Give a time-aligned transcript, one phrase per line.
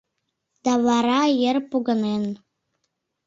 [0.63, 2.23] Да вара, йыр погынен